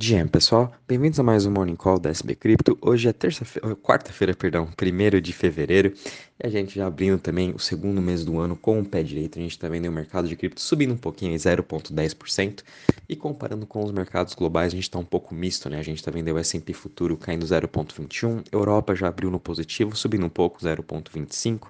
[0.00, 2.78] Dia, pessoal, bem-vindos a mais um Morning Call da SB Cripto.
[2.80, 5.92] Hoje é terça-feira, quarta-feira, perdão, 1 de fevereiro,
[6.40, 9.40] e a gente já abrindo também o segundo mês do ano com o pé direito.
[9.40, 12.62] A gente está vendo o mercado de cripto subindo um pouquinho, 0,10%,
[13.08, 15.80] e comparando com os mercados globais, a gente está um pouco misto, né?
[15.80, 20.24] A gente está vendo o S&P futuro caindo 0,21, Europa já abriu no positivo, subindo
[20.26, 21.66] um pouco, 0,25%.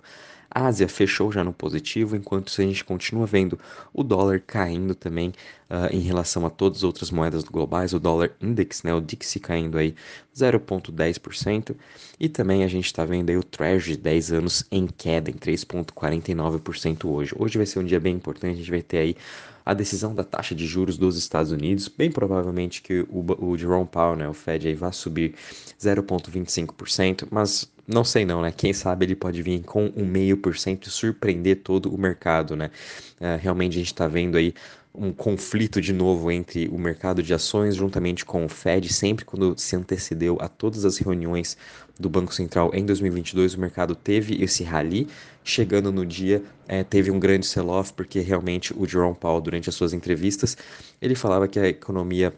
[0.51, 3.59] A Ásia fechou já no positivo, enquanto a gente continua vendo
[3.93, 5.29] o dólar caindo também
[5.69, 9.37] uh, em relação a todas as outras moedas globais, o dólar index, né, o DIX
[9.43, 9.95] caindo aí
[10.35, 11.77] 0,10%,
[12.19, 17.05] e também a gente está vendo aí o Treasury 10 anos em queda, em 3,49%
[17.05, 17.35] hoje.
[17.39, 19.17] Hoje vai ser um dia bem importante, a gente vai ter aí
[19.69, 23.87] a decisão da taxa de juros dos Estados Unidos, bem provavelmente que o, o Jerome
[23.87, 25.35] Powell, né, o Fed, aí vai subir
[25.79, 28.51] 0,25%, mas não sei não, né?
[28.51, 32.57] Quem sabe ele pode vir com um meio por cento e surpreender todo o mercado,
[32.57, 32.71] né?
[33.21, 34.55] Uh, realmente a gente está vendo aí
[34.95, 39.55] um conflito de novo entre o mercado de ações juntamente com o Fed, sempre quando
[39.59, 41.57] se antecedeu a todas as reuniões
[41.99, 45.09] do Banco Central em 2022, o mercado teve esse rally,
[45.45, 49.75] chegando no dia é, teve um grande sell-off porque realmente o Jerome Powell durante as
[49.75, 50.57] suas entrevistas
[51.01, 52.35] ele falava que a economia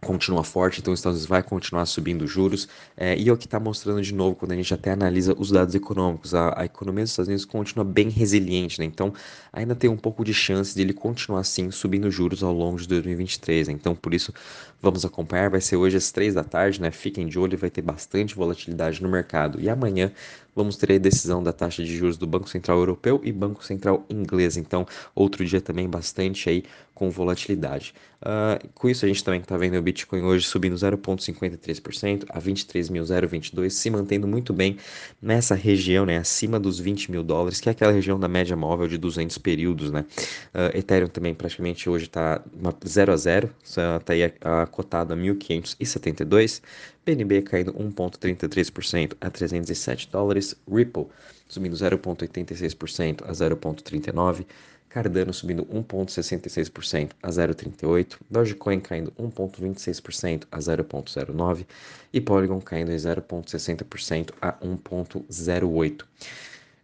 [0.00, 3.46] continua forte, então os Estados Unidos vai continuar subindo juros, é, e é o que
[3.46, 7.02] está mostrando de novo quando a gente até analisa os dados econômicos, a, a, economia
[7.02, 8.84] dos Estados Unidos continua bem resiliente, né?
[8.84, 9.12] então
[9.52, 12.86] ainda tem um pouco de chance de ele continuar assim subindo juros ao longo de
[12.86, 13.74] 2023, né?
[13.74, 14.32] então por isso
[14.80, 16.90] vamos acompanhar, vai ser hoje às 3 da tarde, né?
[16.92, 20.12] fiquem de olho, vai ter bastante volatilidade no mercado, e amanhã
[20.58, 24.04] vamos ter a decisão da taxa de juros do Banco Central Europeu e Banco Central
[24.10, 24.56] Inglês.
[24.56, 26.64] Então, outro dia também bastante aí
[26.98, 27.94] com volatilidade.
[28.20, 33.70] Uh, com isso, a gente também está vendo o Bitcoin hoje subindo 0,53% a 23.022,
[33.70, 34.76] se mantendo muito bem
[35.22, 38.88] nessa região, né, acima dos 20 mil dólares, que é aquela região da média móvel
[38.88, 40.04] de 200 períodos, né.
[40.52, 42.42] Uh, Ethereum também praticamente hoje está
[42.84, 46.60] 0 a 0, está aí a, a cotado a 1.572,
[47.06, 51.06] BNB caindo 1,33% a 307 dólares, Ripple
[51.48, 54.44] subindo 0,86% a 0,39%,
[54.88, 61.66] Cardano subindo 1,66% a 0,38%, Dogecoin caindo 1,26% a 0,09%
[62.12, 66.04] e Polygon caindo 0,60% a 1,08%.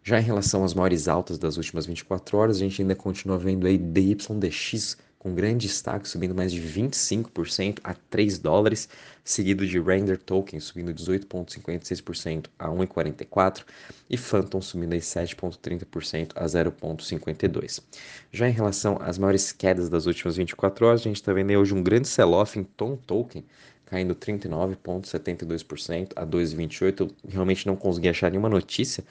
[0.03, 3.66] Já em relação às maiores altas das últimas 24 horas, a gente ainda continua vendo
[3.66, 8.91] aí DYDX com grande destaque, subindo mais de 25% a 3 dólares,
[9.25, 13.65] seguido de Render Token subindo 18,56% a 1,44
[14.11, 17.81] e Phantom subindo 7,30% a 0,52.
[18.31, 21.73] Já em relação às maiores quedas das últimas 24 horas, a gente está vendo hoje
[21.73, 23.43] um grande sell-off em Tom Token,
[23.87, 27.01] caindo 39,72% a 2,28.
[27.01, 29.03] Eu realmente não consegui achar nenhuma notícia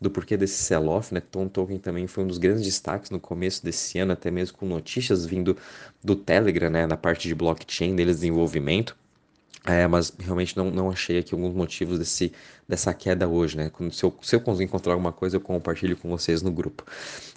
[0.00, 1.20] do porquê desse sell-off, né?
[1.20, 4.66] Tom Token também foi um dos grandes destaques no começo desse ano, até mesmo com
[4.66, 5.56] notícias vindo
[6.02, 8.96] do Telegram, né, na parte de blockchain deles, desenvolvimento.
[9.66, 12.30] É, mas realmente não, não achei aqui alguns motivos desse,
[12.68, 13.70] dessa queda hoje, né?
[13.90, 16.84] Se, eu, se eu conseguir encontrar alguma coisa, eu compartilho com vocês no grupo.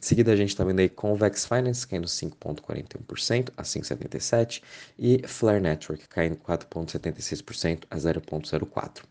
[0.01, 4.62] Seguida, a gente está vendo aí Convex Finance caindo 5,41% a 5,77%
[5.00, 9.03] e Flare Network caindo 4,76% a 0,04%.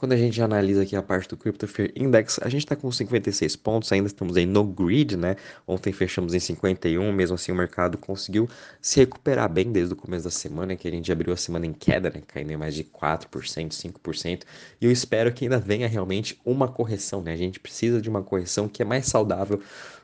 [0.00, 2.90] Quando a gente analisa aqui a parte do Crypto Fear Index, a gente está com
[2.90, 5.36] 56 pontos, ainda estamos aí no grid, né?
[5.68, 8.48] Ontem fechamos em 51, mesmo assim o mercado conseguiu
[8.80, 11.74] se recuperar bem desde o começo da semana, que a gente abriu a semana em
[11.74, 12.22] queda, né?
[12.26, 14.44] Caindo em mais de 4%, 5%.
[14.80, 17.34] E eu espero que ainda venha realmente uma correção, né?
[17.34, 19.60] A gente precisa de uma correção que é mais saudável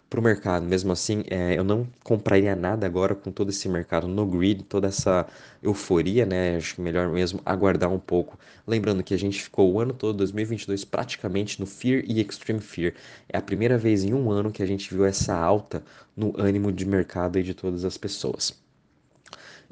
[0.08, 0.64] para o mercado.
[0.66, 4.88] Mesmo assim, é, eu não compraria nada agora com todo esse mercado no grid, toda
[4.88, 5.26] essa
[5.62, 6.56] euforia, né?
[6.56, 8.38] Acho que melhor mesmo aguardar um pouco.
[8.66, 12.94] Lembrando que a gente ficou o ano todo, 2022, praticamente no Fear e Extreme Fear.
[13.28, 15.82] É a primeira vez em um ano que a gente viu essa alta
[16.16, 18.65] no ânimo de mercado e de todas as pessoas.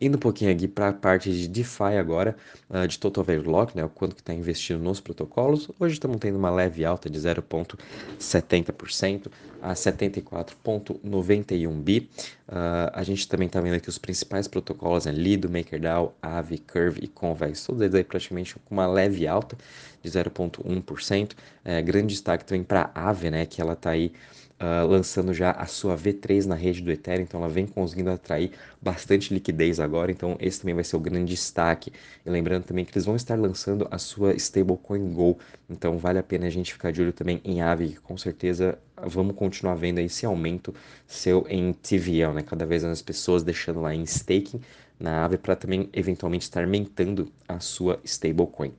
[0.00, 2.37] Indo um pouquinho aqui para a parte de DeFi agora,
[2.69, 5.71] uh, de Total Value Lock, né, o quanto que está investindo nos protocolos.
[5.78, 9.31] Hoje estamos tendo uma leve alta de 0,70%
[9.62, 12.10] a 74,91 bi.
[12.49, 17.01] Uh, a gente também está vendo aqui os principais protocolos, né, Lido, MakerDAO, Aave, Curve
[17.03, 19.57] e Convex, todos eles aí praticamente com uma leve alta
[20.04, 21.33] de 0,1%.
[21.65, 24.12] É, grande destaque também para a Aave, né, que ela está aí
[24.60, 28.53] uh, lançando já a sua V3 na rede do Ethereum, então ela vem conseguindo atrair
[28.80, 31.92] bastante liquidez agora, então esse também vai ser o grande destaque.
[32.24, 36.22] E lembrando também que eles vão estar lançando a sua stablecoin Go, então vale a
[36.22, 39.98] pena a gente ficar de olho também em Aave, que com certeza vamos continuar vendo
[39.98, 40.74] esse aumento
[41.06, 42.42] seu em TVL, né?
[42.42, 44.60] Cada vez mais pessoas deixando lá em staking
[44.98, 48.72] na Aave para também eventualmente estar aumentando a sua stablecoin.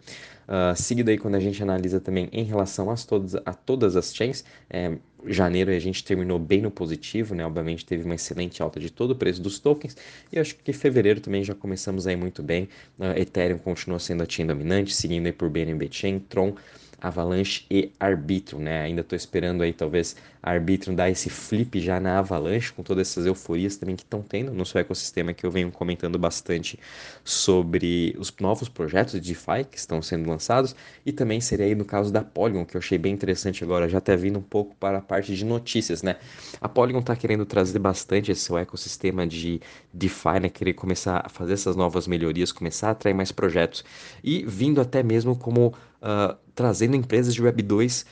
[0.48, 4.16] Uh, seguido aí quando a gente analisa também em relação a todas, a todas as
[4.16, 4.96] chains, é,
[5.26, 7.44] janeiro a gente terminou bem no positivo, né?
[7.44, 9.98] Obviamente teve uma excelente alta de todo o preço dos tokens.
[10.32, 12.70] E acho que fevereiro também já começamos aí muito bem.
[13.00, 16.56] Uh, Ethereum continua sendo a chain dominante, seguindo aí por BNB Chain, Tron
[17.02, 18.82] Avalanche e Arbitrum, né?
[18.82, 23.10] Ainda estou esperando aí talvez a Arbitrum dar esse flip já na Avalanche, com todas
[23.10, 26.80] essas euforias também que estão tendo no seu ecossistema, que eu venho comentando bastante
[27.24, 30.76] sobre os novos projetos de DeFi que estão sendo lançados,
[31.06, 33.98] e também seria aí no caso da Polygon, que eu achei bem interessante agora, já
[33.98, 36.18] até vindo um pouco para a parte de notícias, né?
[36.62, 39.60] A Polygon está querendo trazer bastante esse seu ecossistema de
[39.92, 40.50] DeFi, né?
[40.50, 43.84] Querer começar a fazer essas novas melhorias, começar a atrair mais projetos,
[44.24, 48.06] e vindo até mesmo como uh, trazendo empresas de Web 2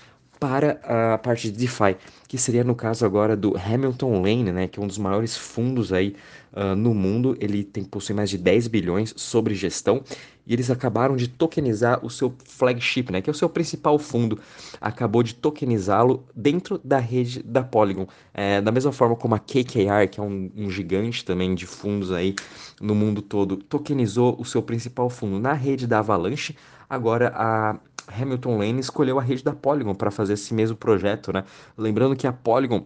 [0.44, 1.96] para a parte de DeFi,
[2.28, 5.94] que seria no caso agora do Hamilton Lane, né, que é um dos maiores fundos
[5.94, 6.18] aí
[6.52, 7.38] uh, no mundo.
[7.40, 10.04] Ele tem possui mais de 10 bilhões sobre gestão
[10.46, 14.38] e eles acabaram de tokenizar o seu flagship, né, que é o seu principal fundo.
[14.82, 20.10] Acabou de tokenizá-lo dentro da rede da Polygon, é, da mesma forma como a KKR,
[20.12, 22.36] que é um, um gigante também de fundos aí
[22.82, 26.54] no mundo todo, tokenizou o seu principal fundo na rede da Avalanche.
[26.94, 31.44] Agora a Hamilton Lane escolheu a rede da Polygon para fazer esse mesmo projeto, né?
[31.76, 32.86] Lembrando que a Polygon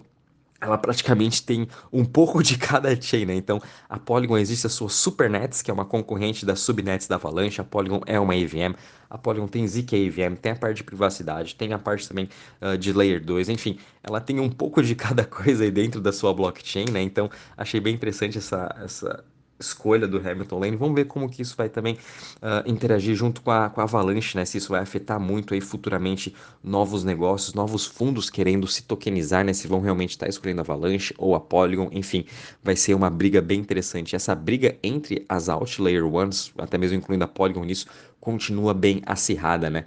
[0.61, 3.35] ela praticamente tem um pouco de cada chain, né?
[3.35, 7.59] Então, a Polygon existe a sua Supernets, que é uma concorrente da Subnets da Avalanche.
[7.59, 8.75] A Polygon é uma EVM.
[9.09, 12.29] A Polygon tem ZK EVM, tem a parte de privacidade, tem a parte também
[12.61, 13.49] uh, de Layer 2.
[13.49, 17.01] Enfim, ela tem um pouco de cada coisa aí dentro da sua blockchain, né?
[17.01, 19.23] Então, achei bem interessante essa, essa
[19.59, 20.75] escolha do Hamilton Lane.
[20.75, 21.95] Vamos ver como que isso vai também
[22.35, 24.45] uh, interagir junto com a, com a Avalanche, né?
[24.45, 26.33] Se isso vai afetar muito aí futuramente
[26.63, 29.53] novos negócios, novos fundos querendo se tokenizar, né?
[29.53, 32.25] Se vão realmente estar escolhendo a Avalanche ou a Polygon, enfim,
[32.63, 34.15] vai ser uma briga bem interessante.
[34.15, 37.87] Essa briga entre as Outlayer Ones, até mesmo incluindo a Polygon nisso,
[38.27, 39.85] continua bem acirrada, né?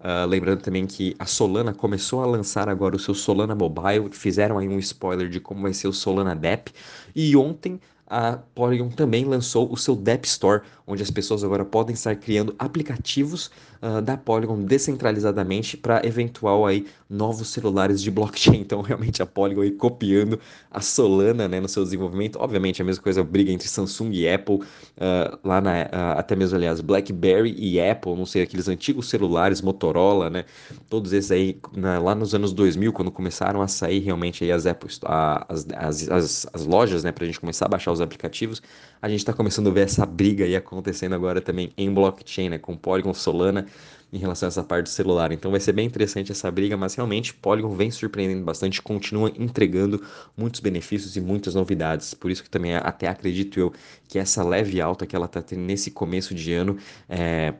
[0.00, 4.56] Uh, lembrando também que a Solana começou a lançar agora o seu Solana Mobile, fizeram
[4.56, 6.72] aí um spoiler de como vai ser o Solana Dep,
[7.14, 7.78] e ontem
[8.12, 12.54] a Polygon também lançou o seu Dep Store, onde as pessoas agora podem estar criando
[12.58, 13.50] aplicativos
[13.80, 18.62] uh, da Polygon descentralizadamente para eventual aí novos celulares de blockchain.
[18.72, 20.38] Então, realmente a Polygon aí copiando
[20.70, 22.38] a Solana, né, no seu desenvolvimento.
[22.38, 26.56] Obviamente, a mesma coisa briga entre Samsung e Apple, uh, lá na, uh, até mesmo,
[26.56, 30.44] aliás, BlackBerry e Apple, não sei, aqueles antigos celulares, Motorola, né,
[30.88, 34.66] todos esses aí, na, lá nos anos 2000, quando começaram a sair realmente aí as,
[34.66, 38.62] Apple, as, as, as, as lojas, né, para a gente começar a baixar os aplicativos,
[39.00, 42.58] a gente está começando a ver essa briga aí acontecendo agora também em blockchain, né,
[42.58, 43.66] com Polygon, Solana,
[44.12, 45.32] em relação a essa parte do celular.
[45.32, 50.02] Então vai ser bem interessante essa briga, mas realmente Polygon vem surpreendendo bastante, continua entregando
[50.36, 52.12] muitos benefícios e muitas novidades.
[52.12, 53.72] Por isso que também até acredito eu
[54.06, 56.76] que essa leve alta que ela está tendo nesse começo de ano
[57.08, 57.54] é,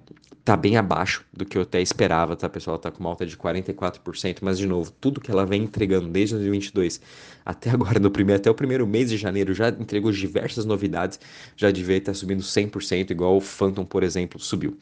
[0.45, 2.79] tá bem abaixo do que eu até esperava, tá, pessoal?
[2.79, 6.35] Tá com uma alta de 44%, mas de novo, tudo que ela vem entregando desde
[6.35, 7.01] 2022
[7.45, 11.19] até agora, no primeiro, até o primeiro mês de janeiro, já entregou diversas novidades,
[11.57, 14.77] já devia estar subindo 100%, igual o Phantom, por exemplo, subiu.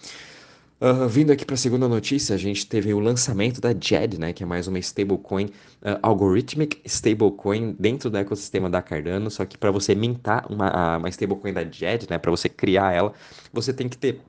[0.81, 4.32] Uh, vindo aqui para a segunda notícia, a gente teve o lançamento da JED, né,
[4.32, 9.59] que é mais uma stablecoin, uh, algorithmic stablecoin dentro do ecossistema da Cardano, só que
[9.59, 13.12] para você mintar uma, uma stablecoin da JED, né, para você criar ela,
[13.53, 14.23] você tem que ter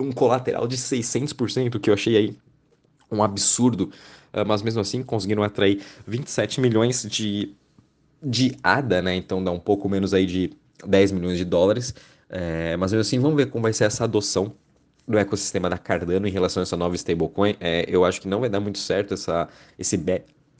[0.00, 2.38] um colateral de 600%, que eu achei aí
[3.12, 3.92] um absurdo,
[4.32, 7.54] uh, mas mesmo assim conseguiram atrair 27 milhões de,
[8.22, 9.14] de ADA, né?
[9.14, 10.52] Então dá um pouco menos aí de
[10.86, 11.94] 10 milhões de dólares.
[12.30, 14.54] É, mas mesmo assim, vamos ver como vai ser essa adoção
[15.08, 17.56] do ecossistema da Cardano em relação a essa nova stablecoin.
[17.60, 19.96] É, eu acho que não vai dar muito certo essa, esse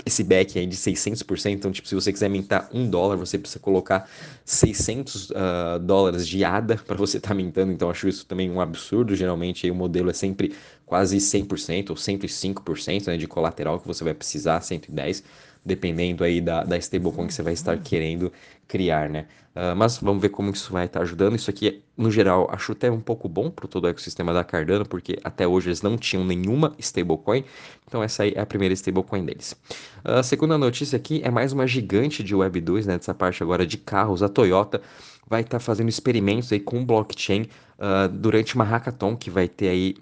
[0.07, 1.53] esse back aí de 600%.
[1.53, 4.09] Então, tipo, se você quiser mintar um dólar, você precisa colocar
[4.45, 7.73] 600 uh, ah, dólares de ADA para você estar tá mintando.
[7.73, 9.15] Então, acho isso também um absurdo.
[9.15, 10.55] Geralmente, o modelo é sempre
[10.87, 15.23] quase 100% ou 105% né, de colateral que você vai precisar, 110%
[15.69, 18.33] dependendo aí da, da stablecoin que você vai estar querendo
[18.67, 19.27] criar, né?
[19.55, 21.37] Uh, mas vamos ver como isso vai estar ajudando.
[21.37, 24.87] Isso aqui, no geral, acho até um pouco bom para todo o ecossistema da Cardano,
[24.87, 27.45] porque até hoje eles não tinham nenhuma stablecoin.
[27.87, 29.57] Então essa aí é a primeira stablecoin deles.
[30.05, 32.99] A uh, segunda notícia aqui é mais uma gigante de Web 2, né?
[32.99, 34.81] Dessa parte agora de carros, a Toyota
[35.29, 37.43] vai estar fazendo experimentos aí com blockchain
[37.79, 39.97] uh, durante uma hackathon que vai ter aí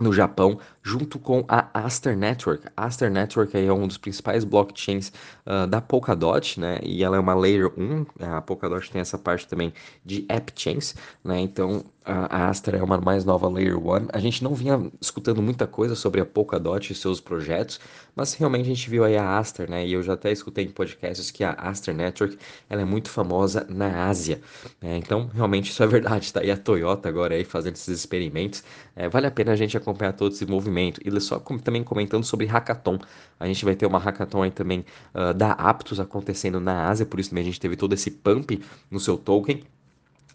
[0.00, 2.66] no Japão, junto com a Aster Network.
[2.76, 5.12] A Aster Network é um dos principais blockchains
[5.46, 6.78] uh, da Polkadot, né?
[6.82, 8.06] E ela é uma Layer 1.
[8.20, 9.72] A Polkadot tem essa parte também
[10.04, 11.38] de App Chains, né?
[11.38, 14.08] Então, a Astra é uma mais nova Layer 1.
[14.12, 17.78] A gente não vinha escutando muita coisa sobre a Polkadot e seus projetos,
[18.14, 19.86] mas realmente a gente viu aí a Astra, né?
[19.86, 22.36] E eu já até escutei em podcasts que a Astra Network
[22.68, 24.40] ela é muito famosa na Ásia.
[24.80, 24.96] Né?
[24.98, 26.32] Então, realmente isso é verdade.
[26.32, 28.64] Tá aí a Toyota agora aí fazendo esses experimentos.
[28.96, 31.00] É, vale a pena a gente acompanhar todo esse movimento movimento.
[31.04, 32.98] E só também comentando sobre hackathon.
[33.38, 37.20] A gente vai ter uma hackathon aí também uh, da Aptos acontecendo na Ásia, por
[37.20, 38.60] isso também a gente teve todo esse pump
[38.90, 39.62] no seu token.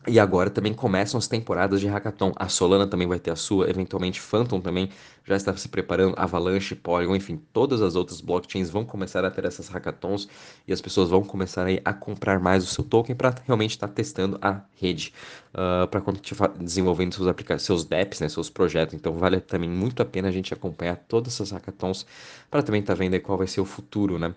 [0.07, 2.31] E agora também começam as temporadas de hackathon.
[2.37, 4.89] A Solana também vai ter a sua, eventualmente Phantom também
[5.25, 9.43] já está se preparando, Avalanche, Polygon, enfim, todas as outras blockchains vão começar a ter
[9.43, 10.29] essas hackathons
[10.65, 13.89] e as pessoas vão começar aí a comprar mais o seu token para realmente estar
[13.89, 15.13] tá testando a rede,
[15.53, 18.95] uh, para quando estiver desenvolvendo seus aplicativos, seus DApps, né, seus projetos.
[18.95, 22.05] Então vale também muito a pena a gente acompanhar todas essas hackathons
[22.49, 24.33] para também estar tá vendo qual vai ser o futuro, né?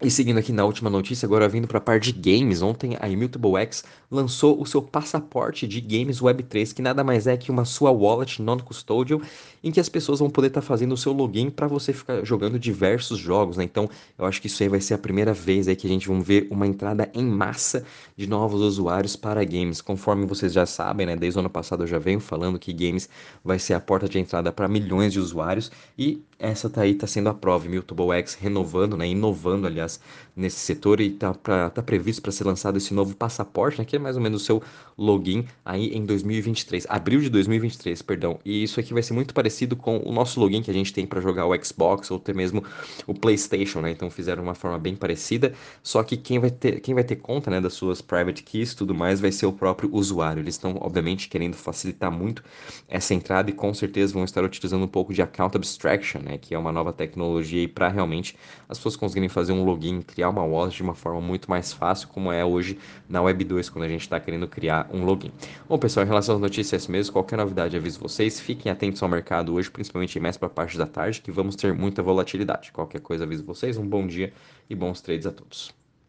[0.00, 3.08] E seguindo aqui na última notícia, agora vindo para a parte de games, ontem a
[3.08, 7.64] Immutable X lançou o seu passaporte de games Web3, que nada mais é que uma
[7.64, 9.20] sua wallet non-custodial,
[9.62, 12.24] em que as pessoas vão poder estar tá fazendo o seu login para você ficar
[12.24, 13.64] jogando diversos jogos, né?
[13.64, 16.06] Então, eu acho que isso aí vai ser a primeira vez aí que a gente
[16.06, 17.84] vai ver uma entrada em massa
[18.16, 19.80] de novos usuários para games.
[19.80, 23.08] Conforme vocês já sabem, né, desde o ano passado eu já venho falando que games
[23.44, 27.06] vai ser a porta de entrada para milhões de usuários e essa tá aí tá
[27.06, 29.98] sendo a prova, Immutable X renovando, né, inovando aliás process.
[30.38, 33.98] Nesse setor e está tá previsto para ser lançado esse novo passaporte, né, que é
[33.98, 34.62] mais ou menos o seu
[34.96, 38.38] login aí em 2023, abril de 2023, perdão.
[38.44, 41.06] E isso aqui vai ser muito parecido com o nosso login que a gente tem
[41.06, 42.62] para jogar o Xbox ou até mesmo
[43.06, 43.90] o PlayStation, né?
[43.90, 45.52] Então fizeram uma forma bem parecida,
[45.82, 48.94] só que quem vai ter, quem vai ter conta, né, das suas private keys, tudo
[48.94, 50.40] mais, vai ser o próprio usuário.
[50.40, 52.42] Eles estão obviamente querendo facilitar muito
[52.88, 56.54] essa entrada e com certeza vão estar utilizando um pouco de account abstraction, né, que
[56.54, 58.36] é uma nova tecnologia para realmente
[58.68, 61.72] as pessoas conseguirem fazer um login login, criar uma wallet de uma forma muito mais
[61.72, 65.32] fácil, como é hoje na Web 2, quando a gente está querendo criar um login.
[65.68, 68.40] Bom, pessoal, em relação às notícias mesmo, qualquer novidade aviso vocês.
[68.40, 71.72] Fiquem atentos ao mercado hoje, principalmente mais para a parte da tarde, que vamos ter
[71.72, 72.72] muita volatilidade.
[72.72, 73.76] Qualquer coisa aviso vocês.
[73.76, 74.32] Um bom dia
[74.68, 75.77] e bons trades a todos.